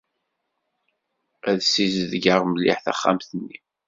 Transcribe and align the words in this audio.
Ad 1.49 1.55
d-ssizedgeɣ 1.59 2.41
mliḥ 2.45 2.77
taxxamt-nni. 2.85 3.57